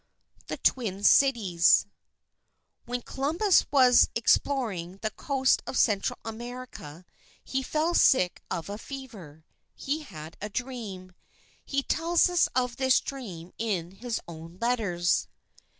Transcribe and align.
THE 0.47 0.57
TWIN 0.57 1.03
CITIES 1.03 1.85
While 2.85 3.03
Columbus 3.03 3.67
was 3.69 4.09
exploring 4.15 4.97
the 5.03 5.11
coast 5.11 5.61
of 5.67 5.77
Central 5.77 6.17
America, 6.25 7.05
he 7.43 7.61
fell 7.61 7.93
sick 7.93 8.41
of 8.49 8.67
a 8.67 8.79
fever. 8.79 9.45
He 9.75 9.99
had 10.01 10.37
a 10.41 10.49
dream. 10.49 11.13
He 11.63 11.83
tells 11.83 12.29
us 12.31 12.47
of 12.55 12.77
this 12.77 12.99
dream 12.99 13.53
in 13.59 13.91
his 13.91 14.19
own 14.27 14.57
letters. 14.59 15.27